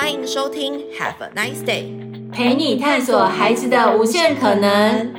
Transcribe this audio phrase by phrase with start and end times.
[0.00, 1.92] 欢迎收听 Have a nice day，
[2.30, 5.12] 陪你探索孩子的无限可能。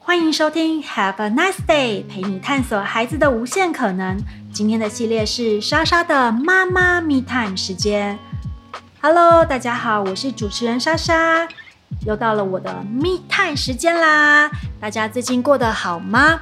[0.00, 4.20] 欢迎收听 Have a nice day，陪你探索孩子的无限可能。
[4.52, 8.18] 今天的系列是莎莎的妈妈 Me Time 时间。
[9.00, 11.46] Hello，大家好，我是主持人莎莎，
[12.04, 14.50] 又到了我的 Me Time 时间啦。
[14.80, 16.40] 大家最近过得好吗？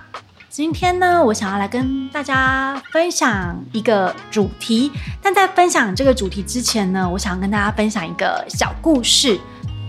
[0.52, 4.92] 今天呢，我想要来跟大家分享一个主题。
[5.22, 9.40] 但在分享这个主题之前呢，我想跟大家分享一个小故事。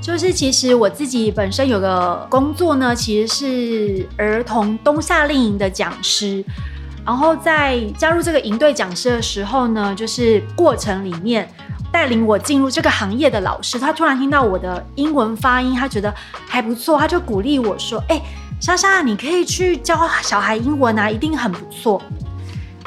[0.02, 6.42] 就是其实我自己本身有个工作呢，其实是儿童冬夏令营的讲师。
[7.06, 11.46] 然后在加入这个营队讲师的时候呢，就是过程里面。
[11.92, 16.12] 带领我进入这个行业的老师，他突然听到我的英文发音，他觉得
[16.48, 18.20] 还不错，他就鼓励我说：“哎，
[18.64, 22.02] 莎莎，你可以去教小孩英文啊，一定很不错。”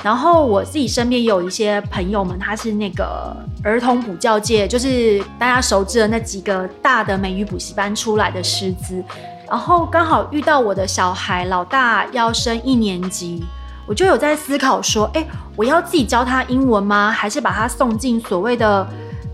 [0.02, 9.04] 然后我自己身边也有一些朋友们，他是那个儿童补教界，就是大家熟知的那几个大的美语补习班出来的师资，
[9.46, 13.44] 然后刚好遇到我的小孩老大要升一年级。
[13.86, 17.10] 我就有在思考说，哎，我要自己教他英文吗？
[17.10, 18.88] 还是把他送进所谓的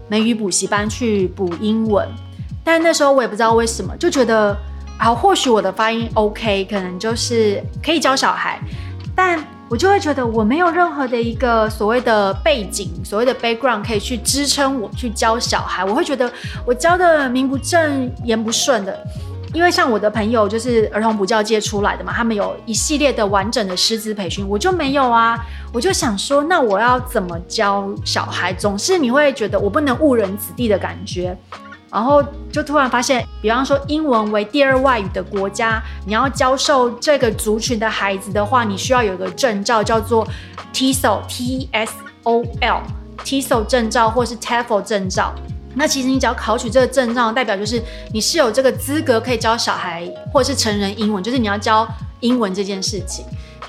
[0.09, 2.09] 美语补习班去补英文？
[2.65, 4.57] 但那时候我也不知道为什么，就觉得
[5.03, 8.61] 好，或许我的发音 OK，可能就是可以教小孩。
[9.17, 15.85] 但我就会觉得我没有任何的一个所谓的背景，所谓的 background 可以去支撑我去教小孩。
[15.85, 16.33] 我会觉得
[16.65, 18.97] 我教的名不正言不顺的。
[19.53, 25.37] 因为像我的朋友就是儿童补教界出来的嘛，他们有一系列的完整的师资培训，我就没有啊。
[25.73, 28.53] 我就想说，那我要怎么教小孩？
[28.53, 31.37] 总是你会觉得我不能误人子弟的感觉，
[31.93, 40.27] 然后就突然发现，比方说英文为第二外语的国家，你要教授这个族群的孩子的话，你需要有个证照叫做
[40.73, 45.35] TESOL，T S O L，TESOL 证照或是 TEFL 证照。
[45.75, 47.83] 那其实你只要考取这个证照，代表就是
[48.13, 51.87] 你是有这个资格可以教小孩或是成人英文，就是你要教
[52.21, 53.25] 英文这件事情。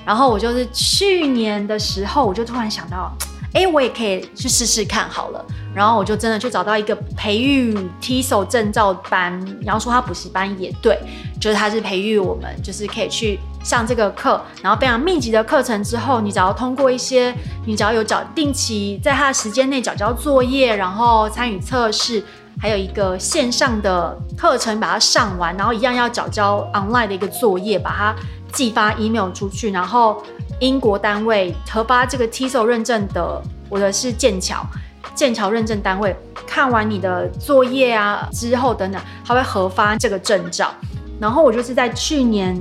[0.06, 3.12] 然后我就是去年的时候，我就突然想到，
[3.53, 5.46] 哎，我也可以去试试看好了。
[5.75, 11.00] 然后我就真的去找到一个培育 teso 证照班，然后说他补习班也对，
[11.41, 17.34] 就是他是培育我们，就是可以去上这个课，然后非常密集的课程之后，你只要通过一些，
[17.66, 22.24] 你只要有找定期在他的时间内缴交作业，然后参与测试，
[22.59, 28.16] 还有一个线上的课程把它上完，然后一样要缴交 online 的一个作业，把它
[28.52, 30.22] 寄发 email 出去，然后
[30.59, 34.66] 英国单位核发这个 TESOL 认证的，我的是剑桥。
[35.14, 36.16] 剑桥认证单位
[36.47, 40.74] 看完你的作业啊之后等等，他会核发这个证照。
[41.19, 42.56] 然后我就是在去年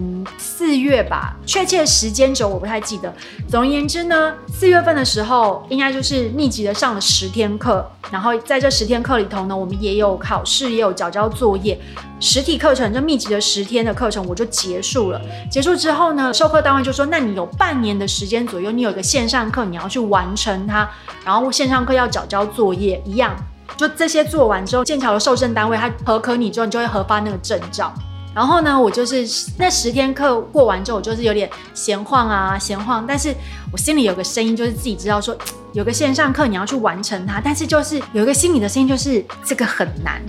[0.73, 3.13] 四月吧，确切时间轴我不太记得。
[3.47, 7.87] 总而言之呢，四月份的时候应该就是密集的上了十天课。
[8.11, 11.79] 然后在这十天课里头呢，我们也有考试，也有缴交作业。
[12.21, 15.21] 实体课程就密集的十天的课程我就结束了。
[15.51, 20.89] 结束之后呢，授课单位就说：“那你有半年的时间左右，你有一个线上课，你要去完成它。
[21.23, 23.37] 然后线上课要缴交作业，一样，
[23.77, 27.93] 就这些做完之后，剑桥的受证单位他核可你之后，你就会核发那个证照。”
[28.35, 29.29] 然后呢，我就是
[29.59, 33.05] 那十天课过完之后，我就是有点闲晃啊，闲晃。
[33.07, 33.35] 但是
[33.71, 35.37] 我心里有个声音，就是自己知道说，
[35.75, 37.41] 有个线上课你要去完成它。
[37.41, 40.23] 但是就是有一个心里的声音，就是这个很难，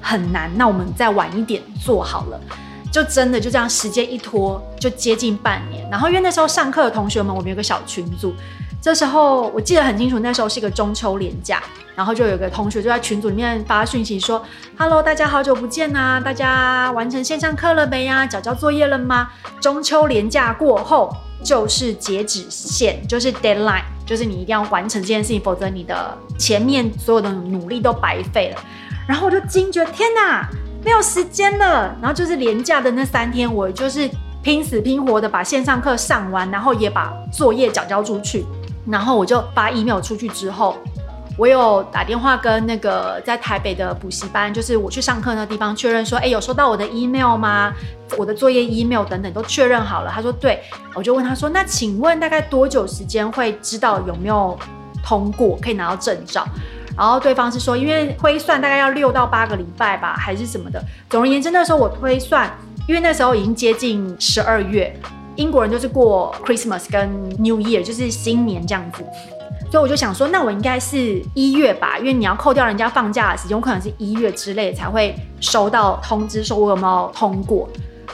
[0.00, 0.50] 很难。
[0.56, 2.40] 那我们再晚一点做好了，
[2.90, 5.86] 就真的就这样，时间一拖就接近半年。
[5.90, 8.34] 然后因为那时候上课的同学们，我们有个小群组。
[8.82, 11.62] 这时候我记得很清楚，那时候是一个中秋连假，
[11.94, 14.42] 然后就有个同学就在群组里面发讯息说
[14.78, 18.26] ：“Hello，大家好久不见呐，大家完成线上课了没呀？
[18.26, 19.28] 缴交作业了吗？
[19.60, 21.14] 中秋连假过后
[21.44, 28.62] 就是截止线，就是 deadline，就是你一定要完成这件事情，否则你的前面所有的努力都白费了。”
[29.06, 30.48] 然后我就惊觉，天哪，
[30.82, 31.94] 没有时间了。
[32.00, 34.08] 然后就是连假的那三天，我就是
[34.42, 38.46] 拼死拼活的把线上课上完，然后也把作业缴交出去。
[38.86, 40.76] 然后我就发 email 出去之后，
[41.36, 47.72] 我有打电话跟那个在台北的补习班，就是我去上课那地方确认说，哎，有收到我的 email 吗？
[48.18, 50.10] 我的作业 email 等等都确认好了。
[50.12, 50.62] 他说对，
[50.94, 54.58] 我就问他说，那请问大概多久时间会知道有没有
[55.02, 56.44] 通过，可以拿到证照？
[56.96, 60.82] 然后对方是说，因为推算大概要六到八个礼拜吧，还是什么的。
[61.08, 62.50] 总而言之，那时候我推算，
[62.86, 64.94] 因为那时候已经接近十二月。
[65.40, 67.08] 英国人就是过 Christmas 跟
[67.38, 69.02] New Year，就是新年这样子，
[69.70, 77.66] 所以我就想说，那我应该是一月吧，因为你要扣掉人家放假的时间，有可能是一月之类才会收到通知说我有没有通过。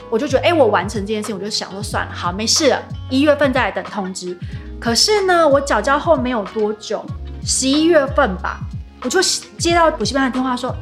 [0.09, 4.37] 我就觉得，哎，我完成这件事情，我就想说算了，好，没事了，一月份再来等通知。
[4.79, 7.03] 可是呢，我缴交后没有多久，
[7.43, 8.59] 十一月份吧，
[9.03, 9.19] 我就
[9.57, 10.73] 接到补习班的电话说，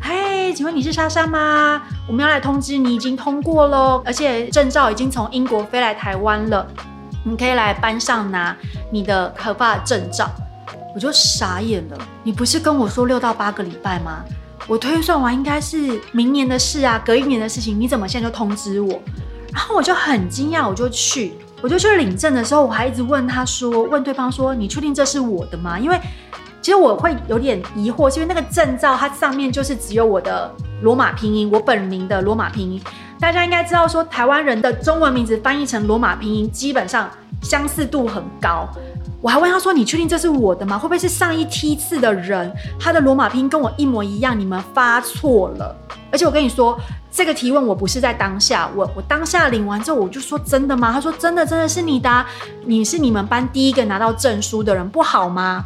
[0.00, 1.82] 嘿，请问你是莎莎吗？
[2.06, 6.66] 我们要来通知你已经通过了，而且证照已经从英国飞来台湾了，
[7.24, 8.56] 你可以来班上拿
[8.90, 10.30] 你的合法证照。
[10.94, 14.24] 我就傻眼了，你不是跟我说六到八个礼拜吗？
[14.66, 19.00] 我推算完应该是明年的事啊，隔一年的事情，你怎么现在就通知我？
[19.52, 25.78] 然后我就很惊讶，我就去，我就去领证的时候，我还一直问他说，问对方说，你确定这是我的吗？
[25.78, 26.00] 因为
[26.68, 32.78] 其实我会有点疑惑，是因为那个证照它上面就是只有我的罗马拼音，我本名的罗马拼音。
[33.18, 37.08] 大家应该知道说，台湾人的中文名字翻译成罗马拼音，基本上
[37.40, 38.68] 相似度很高。
[39.22, 40.76] 我还问他说：“你确定这是我的吗？
[40.76, 44.38] 会不会是上一梯次的人，他的罗马拼音跟我一模一样？
[44.38, 45.74] 你们发错了。
[46.12, 46.78] 而且我跟你说，
[47.10, 50.92] 这个提问我不是在当下，我我当下领完之后我就说真的吗？
[50.92, 52.26] 他说真的，真的是你的，
[52.66, 55.64] 你是你们班第一个拿到证书的人，不好吗？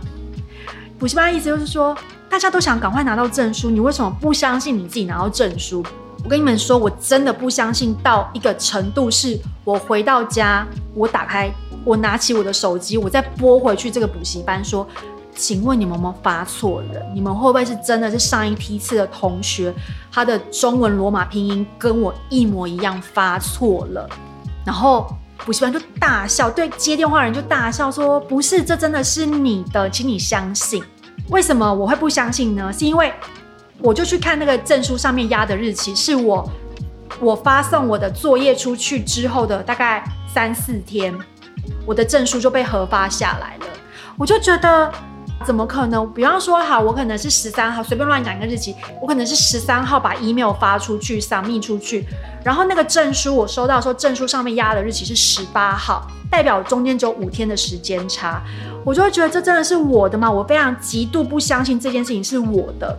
[1.02, 1.98] 补习班的意思就是说，
[2.30, 5.84] 大家都想赶快拿到证书，你为什么不相信你自己拿到证书？
[6.22, 10.64] 我跟你们说，我真的不相信到一个程度，是我回到家，
[10.94, 11.50] 我打开。”
[11.84, 14.86] 我拿起我的手机，我再拨回去这个补习班，说
[15.34, 17.04] ：“请问你们有没有发错人？
[17.12, 19.74] 你们会不会是真的是上一批次的同学？
[20.12, 24.08] 他的中文罗马拼音跟我一模一样发错了？”
[24.64, 30.80] 然后补习班就大笑，对接电话人就大笑说：“不是，这真的是你的，请你相信。”
[31.28, 32.72] 为什么我会不相信呢？
[32.72, 33.12] 是因为
[33.78, 36.48] 我就去看那个证书上面压的日期，是我
[37.20, 41.14] 我发送我的作业出去之后的大概三四天。
[41.86, 43.66] 我的证书就被核发下来了，
[44.16, 44.92] 我就觉得
[45.44, 46.12] 怎么可能？
[46.12, 52.04] 比方说，好，我可能是十三号，随便乱讲一个日期，我可能是十三号把 email 发出去，submit 出去，
[52.44, 58.42] 然后那个证书我收到的时候，证书上面压的日期是十八号，代表中间只有五天的时间差，
[58.84, 60.30] 我就会觉得这真的是我的吗？
[60.30, 62.98] 我非常极度不相信这件事情是我的。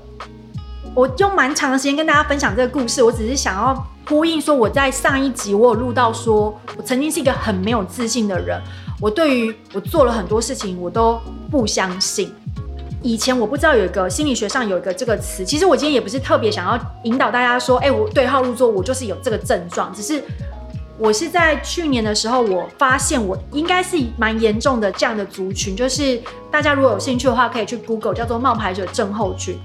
[0.95, 3.87] 我用蛮长的时间跟大家分享这个故事，我只是想要。
[4.05, 8.61] 呼应说，我在上一集我有录到说，我曾经是一个很没有自信的人。
[8.99, 11.17] 我对于我做了很多事情，我都
[11.49, 12.29] 不相信。
[13.01, 19.89] 以前我不知道有一个心理学上有一个这个词，其实我今天也不是特别想要引导大家说，哎，我对号入座，我就是有这个症状。
[19.93, 20.21] 只是
[20.97, 29.57] 我是在去年的时候，我发现我应该是蛮严重的这样的族群，就是大家如果有兴趣的话，可以去 Google 叫做冒牌者症候群。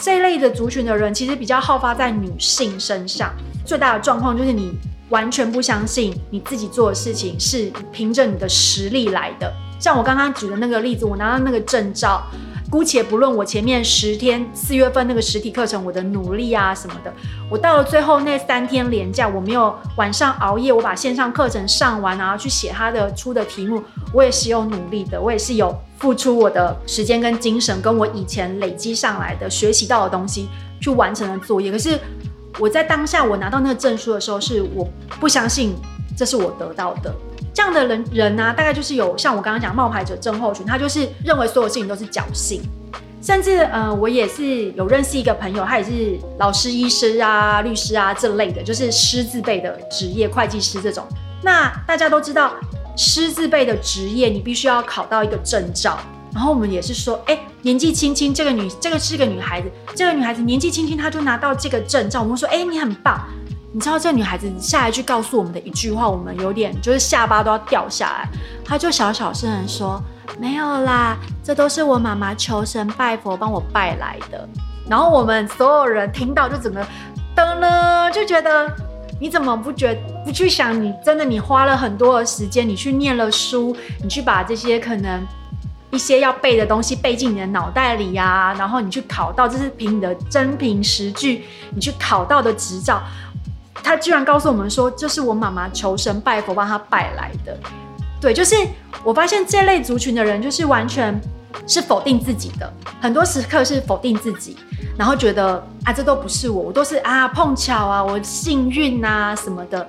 [0.00, 3.32] 这一类的族群的人，其实比较好发在女性身上。
[3.64, 4.76] 最大的状况就是你
[5.10, 9.50] 完全不相信你自己做的事情是凭着你的实力来的。
[9.78, 12.26] 像我刚刚举的那个例子，我拿到那个证照，
[12.74, 17.14] 姑且不论我前面十天四月份那个实体课程我的努力啊什么的，
[17.48, 23.80] 我到了最后那三天连假，我没有晚上熬夜，我把线上课程上完，然后去写他的出的题目，
[24.12, 30.48] 我也是有努力的，我也是有付出我的时间跟精神，跟我以前累积上来的学习到的东西
[30.80, 31.70] 去完成了作业。
[31.70, 31.96] 可是
[32.58, 34.84] 我在当下我拿到那个证书的时候，是我
[35.20, 35.76] 不相信
[36.16, 37.14] 这是我得到的。
[37.54, 42.60] 这样的人人呢、啊，大概就是有像我刚刚讲冒牌者症候群，他就是认为所有事情都是侥幸，
[43.22, 51.06] 甚至呃，我也是有认识一个朋友，他也是老师、医师啊、律师啊这类的，就是师字辈的职业，会计师这种。
[51.42, 52.52] 那大家都知道，
[52.96, 55.98] 师字辈的职业，你必须要考到一个证照。
[56.34, 63.20] 然后我们也是说，哎，年纪轻轻，这个女，这个是个女孩子，这个女孩子年纪轻轻，她就拿到这个证照，我们说，哎，你很棒。
[63.74, 68.28] 你知道这女孩子下一句告诉我们的一句话，我们有点就是下巴都要掉下来。
[68.64, 70.00] 她就小小声地说
[70.38, 74.48] ：“没有啦，这都是我妈妈求神拜佛帮我拜来的。”
[74.88, 76.86] 然后我们所有人听到就整个
[77.34, 78.72] 噔了，就觉得
[79.20, 80.80] 你怎么不觉不去想？
[80.80, 85.20] 你真的你花了很多的时间，你去念了书，你去把这些可能
[85.90, 93.02] 一些要背的东西背进你的脑袋里呀，然后你去考到，这是凭你的真凭实据，你去考到的执照。
[93.82, 97.58] 他居然告诉我们说，这是我妈妈求神拜佛帮他拜来的。
[98.20, 98.56] 对，就是
[99.02, 101.20] 我发现这类族群的人，就是完全
[101.66, 104.56] 是否定自己的，很多时刻是否定自己，
[104.96, 109.86] 然后觉得啊，这都不是我，我都是啊碰巧啊，我幸运啊什么的。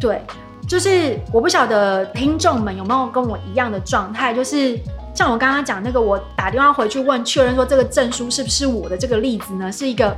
[0.00, 0.22] 对，
[0.66, 4.78] 就是我不晓得听众们有没有跟我一样的状态，就是
[5.14, 10.16] 像我刚刚讲那个，我打电话回去问确认说这个证书是不是我的这个例子呢，是一个。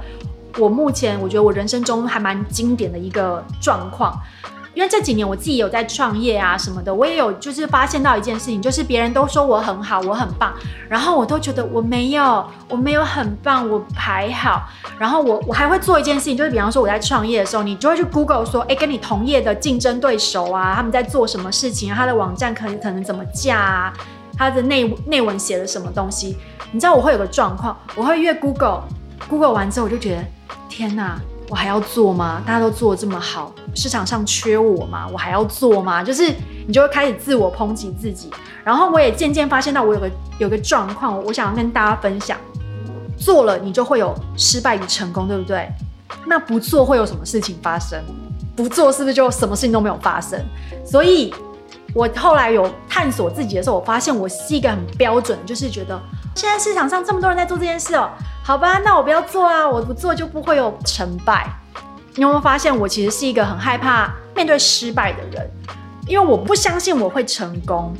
[0.58, 4.18] 我目前我觉得我人生中还蛮经典的一个状况，
[4.74, 10.52] 因为这几年我自己有在创业啊什么的，我也有就是发现到一件事情，就是别人都说我很好，我很棒，
[10.88, 14.68] 然后我都觉得我没有，我没有很棒，我还好。
[14.98, 23.92] 然后我我还会做一件事情，就是比方说我在创业的时候，你就会去 Google 说，哎，跟你同业的竞争对手啊，他们在做什么事情，他的网站可能可能怎么架啊，
[24.36, 26.36] 他的内内文写了什么东西。
[26.72, 28.82] 你知道我会有个状况，我会越 Google
[29.28, 30.24] Google 完之后我就觉得，
[30.68, 31.20] 天哪！
[31.48, 32.42] 我还要做吗？
[32.44, 35.06] 大家都做的这么好，市场上缺我吗？
[35.12, 36.02] 我还要做吗？
[36.02, 36.34] 就是
[36.66, 38.28] 你就会开始自我抨击自己，
[38.64, 42.36] 然后我也渐渐发现到我有个有个状况，我想要跟大家分享：
[43.16, 45.68] 做了你就会有失败与成功，对不对？
[46.26, 47.96] 那不做会有什么事情发生？
[48.56, 50.44] 不做是不是就什么事情都没有发生？
[50.84, 51.32] 所以，
[51.94, 55.96] 我后来有探索自己的时候，我发现我是一个很标准，就是觉得
[56.36, 58.10] 现在市场上这么多人在做这件事哦。
[58.44, 59.66] 好吧，那我不要做啊！
[59.66, 61.50] 我不做就不会有成败。
[62.14, 65.50] 你有没有发现，我其实是一个很害怕面对失败的人？
[66.06, 67.92] 因为我不相信我会成功，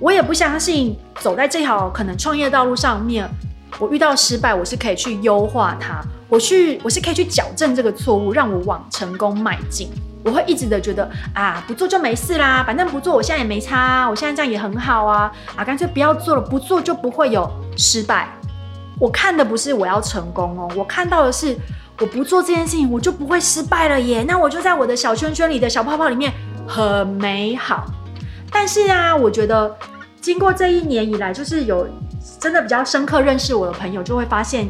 [0.00, 3.28] 我也不相信走在这条可能创业道路上面，
[3.78, 9.88] 我遇到失败，我是可以去优化它，我去，我是可以去矫正这个错误，让我往成功迈进。
[10.24, 18.28] 我会一直的觉得啊，不做就没事啦，反正不做，我现在也没差啊，我现在这样也很好啊，啊，干脆不要做了，不做就不会有失败。
[18.98, 21.54] 我看的不是我要成功哦，我看到的是
[22.00, 24.24] 我不做这件事情，我就不会失败了耶。
[24.26, 26.32] 那我就在我的小圈圈里的小泡泡里面
[26.66, 27.84] 很美好。
[28.50, 29.76] 但是啊，我觉得
[30.20, 31.86] 经过这一年以来，就是有
[32.40, 34.68] 真的比较深刻认识我的朋友，就会发现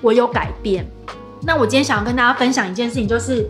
[0.00, 0.84] 我有改变。
[1.42, 3.48] 那我今天想要跟大家分享一件事情，就是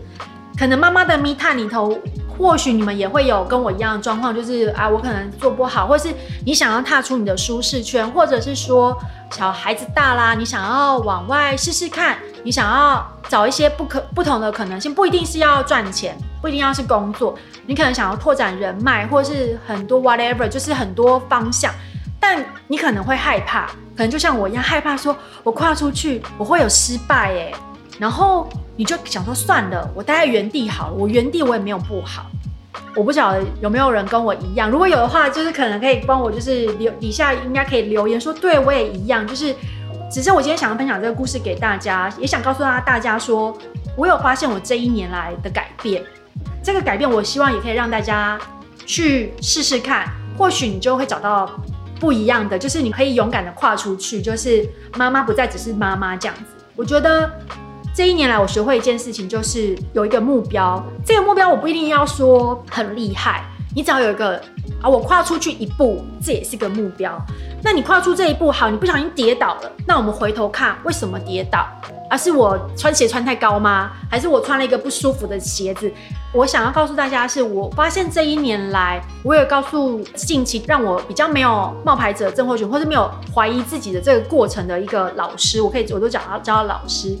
[0.59, 1.97] 可能妈妈的密探里头，
[2.37, 6.13] 或许你们也会有跟我一样的状况，就是啊，我可能做不好，或是
[6.45, 8.97] 你想要踏出你的舒适圈，或者是说。
[9.31, 17.35] 小孩子大啦，你想要往外试试看，你想要找一些不可不同的可能性，不一定是要赚钱，不一定要是工作，
[17.67, 21.71] 你可能想要拓展人脉，或是很多 whatever，就是很多方向，
[22.19, 27.55] 但你可能会害怕，可能就像我一样害怕，说我跨出去我会有失败诶，
[27.99, 28.49] 然后
[28.79, 32.27] 你就想说算了，我待在原地好了，我原地我也没有不好。
[32.95, 39.53] 我不晓得有没有人跟我一样，如果有的话，就是可能可以帮我，就是留底下应该可以留言说，对我也一样，就是
[40.09, 43.53] 只是我今天想要分享这个故事给大家，也想告诉大家，大家说
[43.97, 46.01] 我有发现我这一年来的改变，
[46.63, 48.39] 这个改变我希望也可以让大家
[48.85, 50.07] 去试试看，
[50.37, 51.51] 或许你就会找到
[51.99, 56.43] 不一样的，就是你可以勇敢的跨出去，就是妈妈不再只是妈妈这样子，
[56.77, 57.29] 我觉得。
[57.93, 60.81] 这一年来，我学会一件事情，就是有一个目标。
[61.05, 63.43] 这个目标我不一定要说很厉害，
[63.75, 64.41] 你只要有一个
[64.81, 67.19] 啊，我跨出去一步，这也是个目标。
[67.61, 71.67] 那你跨出这一步，好，你不小心跌倒了，那我们回头看为什么跌倒？
[72.09, 73.91] 而是我穿鞋穿太高吗？
[74.09, 75.91] 还是我穿了一个不舒服的鞋子？
[76.31, 87.17] 我想要告诉大家是，我发现这一年来，我有告诉近期让我比较没有冒牌者症候群，或者没有怀疑自己的这个过程的一个老师，我可以我都叫他叫老师。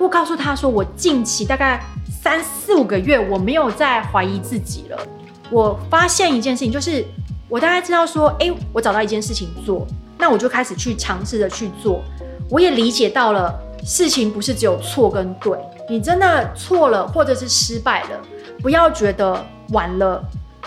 [0.00, 1.78] 我告诉他说，我近期大概
[2.22, 4.98] 三四五个月，我没有再怀疑自己了。
[5.50, 7.04] 我发现一件事情，就是
[7.50, 12.02] 我大概知道说，哎，我找到一件事情做，那我就开始去尝试着去做。
[12.48, 13.54] 我也理解到了。
[13.82, 18.20] 事情不是只有错跟对，你真的错了或者是失败了，
[18.60, 20.22] 不要觉得完了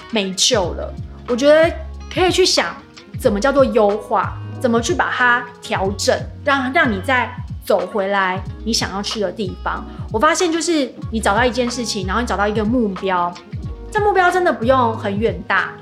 [0.10, 0.92] 没救了。
[1.28, 1.72] 我觉得
[2.12, 2.76] 可以去想
[3.20, 7.32] 怎么叫做优化，怎么去把它调整，让让你在
[7.64, 9.84] 走回来你想要去的地方。
[10.12, 13.34] 我发现就是你找到一件事情，然后你找到一个目标，
[13.92, 15.74] 这目标真的不用很远大，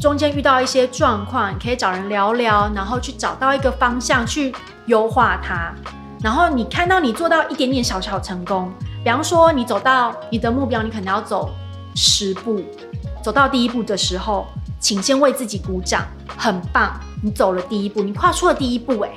[0.00, 4.52] 中间遇到一些状况，你可以找人聊聊，然后去找到一个方向去
[4.86, 5.72] 优化它。
[6.20, 8.72] 然后你看到你做到一点点小小成功，
[9.04, 11.50] 比方说你走到你的目标，你可能要走
[11.94, 12.60] 十步，
[13.22, 14.46] 走到第一步的时候，
[14.80, 16.04] 请先为自己鼓掌，
[16.36, 19.12] 很棒，你走了第一步，你跨出了第一步，诶。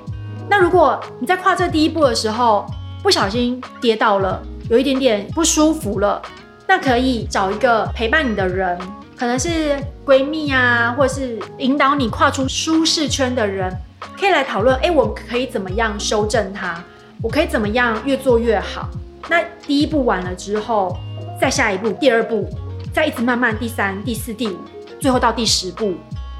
[0.50, 2.65] 那如果你在跨这第一步的时候
[3.01, 6.21] 不小心跌倒了，有一点点不舒服了，
[6.67, 8.77] 那可以找一个陪伴你的人，
[9.17, 13.74] 可能是闺蜜啊，或者是引导你跨出舒适圈的人。
[14.17, 16.75] 可以来讨论，哎，我可以怎么样修正它？
[17.21, 18.88] 我可以怎么样越做越好？
[19.29, 20.95] 那第一步完了之后，
[21.39, 22.50] 再下一步，第二步，
[22.93, 24.57] 再一直慢慢，第三、第四、第五，
[25.00, 25.95] 最后到第十步，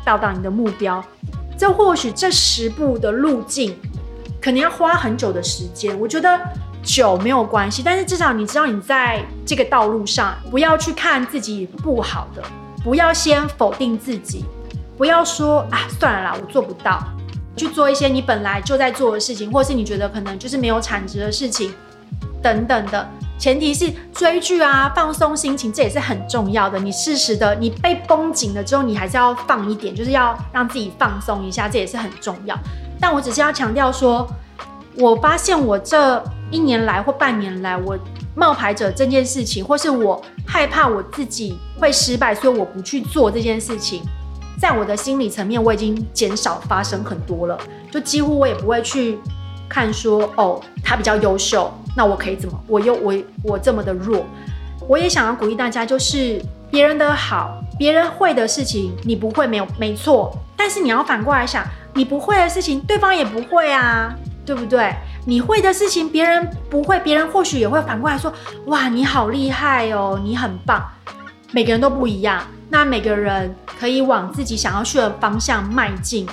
[0.06, 1.04] 到达你的目标。
[1.58, 3.76] 这或许这十步的路径，
[4.42, 5.98] 可能要花很久的时间。
[6.00, 6.40] 我觉得
[6.84, 12.42] 久没有关系，但是至少你知道你在这个道路上，不要去看自己不好的，
[12.84, 14.44] 不要先否定自己，
[14.98, 17.02] 不要说啊，算了啦，我做不到。
[17.56, 21.72] 去做一些你本来就在做的事情，或是你觉得可能就是没有产值的事情，
[22.42, 23.08] 等等的，
[23.38, 26.80] 前提是追剧啊，放松心情，这也是很重要的。
[26.80, 32.58] 你适时的，你被绷紧了之后，你还是要放一点，就是要让自己放松一下，这也是很重要。
[33.02, 34.26] 但我只是要强调说，
[34.96, 37.98] 我发现我这一年来或半年来，我
[38.36, 44.04] 冒牌者这件事情，或是我害怕我自己会失败，所以我不去做这件事情，
[44.60, 47.58] 在我的心理层面，我已经减少发生很多了，
[47.90, 49.18] 就几乎我也不会去。
[49.74, 52.62] 看说哦，他比较优秀，那我可以怎么？
[52.68, 54.26] 我又我我这么的弱，
[54.86, 61.66] 我也想要鼓励大家，就是别人的好，别人会的事情你不会没有没错，但是你要反过来想，
[61.96, 64.14] 你不会的事情对方也不会啊，
[64.46, 64.94] 对不对？
[65.26, 68.32] 你会的事情别人不会，别人或许也会反过来说，
[68.68, 70.88] 哇，你好厉害哦，你很棒。
[71.52, 76.28] 每个人都不一样，那每个人可以往自己想要去的方向迈进。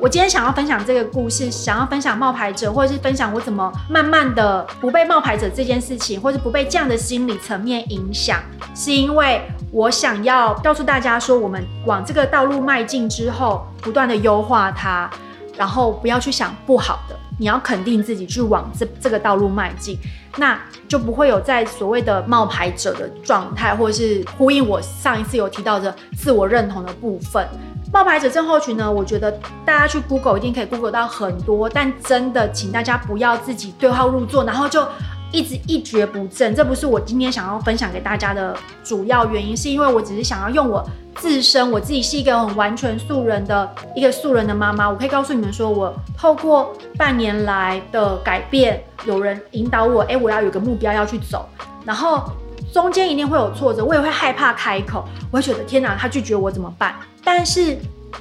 [0.00, 8.40] 我今天想要分享这个故事，想要分享冒牌者，或者是分享我怎么慢慢的不被冒牌者这件事情，或者不被这样的心理层面影响，
[8.74, 15.10] 是因为我想要告诉大家说，我们往这个道路迈进之后，不断的优化它，
[15.54, 19.98] 然后不要去想不好的，你要肯定自己去往这这个道路迈进，
[20.38, 27.46] 那就不会有在所谓的冒牌者的状态，或者是呼应我上一次有提到的自我认同的部分。
[27.92, 29.32] 冒牌者症候群呢，我觉得
[29.64, 34.86] 大家去 Google 一定可以 Google 到很多，但真的请大家不要自己对号入座，然后就
[35.32, 36.54] 一直一蹶不振。
[36.54, 51.44] 这不是我今天想要分享给大家的主要原因，是因为我只是想要用我自身，我自己是一个很完全素人的一个素人的妈妈，我可以告诉你们说，我透过半年来的改变，有人引导我，哎，我要有个目标要去走，
[51.84, 52.30] 然后
[52.72, 56.94] 中间一定会有挫折，我也会害怕开口，我会觉得天哪，他拒绝我怎么办？
[57.24, 57.76] 但是，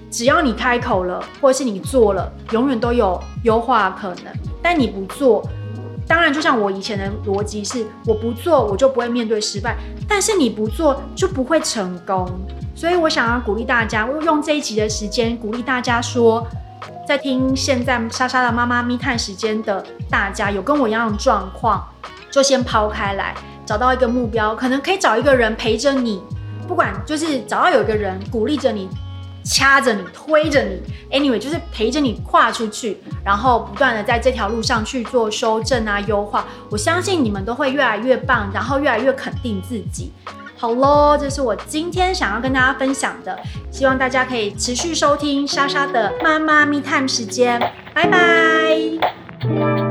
[0.10, 4.26] 只要你开口了，或者是你做了，永远都有优化可能。
[4.62, 5.48] 但你不做，
[6.08, 9.76] 当然就像我以前的逻辑是，我不做我就不会面对失败。
[10.08, 12.28] 但是你不做就不会成功。
[12.76, 16.46] 所以我想要鼓励大家，我用这一集的时间鼓励大家说，
[17.08, 21.86] 在听现在莎莎的妈妈密探时间的大家，有跟我一样的状况，
[22.32, 23.36] 就先抛开来，
[23.70, 26.20] 找到一个目标，可能可以找一个人陪着你。
[26.68, 28.90] 不管就是找到有一个人鼓励着你，
[29.46, 36.48] 掐着你，推着你，anyway 就是陪着你跨出去，然后不断的在这条路上去做修正啊、优化。
[36.72, 40.12] 我相信你们都会越来越棒，然后越来越肯定自己。
[40.58, 43.38] 好喽，这是我今天想要跟大家分享的，
[43.70, 47.60] 希望大家可以持续收听莎莎的妈妈密探时间，
[47.94, 49.89] 拜拜。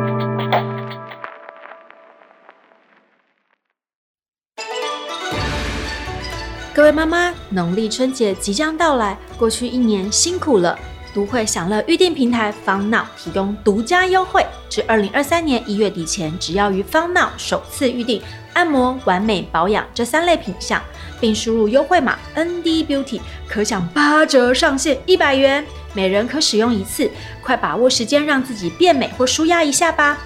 [6.92, 10.78] 妈妈，农历春节即将到来，过去一年辛苦了。
[11.14, 18.22] 都会享乐预订平台方闹提供独家优惠，至二零二三年一月底前，只要于方闹首次预订
[18.52, 20.80] 按摩、完美保养这三类品项，
[21.18, 27.10] 并输入优惠码 ND Beauty，可享八折上限一百元，每人可使用一次。
[27.42, 30.18] 快把握时间，让自己变美或舒压一下吧！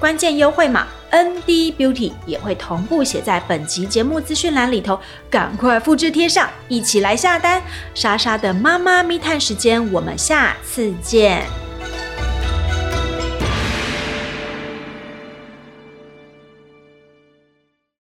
[0.00, 4.98] 关键优惠码 ND Beauty 也会同步写在本集节目资讯栏里头，
[5.30, 7.62] 赶快复制贴上，一起来下单！
[7.94, 11.63] 莎莎的妈妈密探时间，我们下次见。